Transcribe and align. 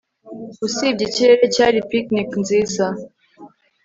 Usibye 0.67 1.03
ikirere 1.07 1.45
cyari 1.55 1.79
picnic 1.89 2.29
nziza 2.41 2.85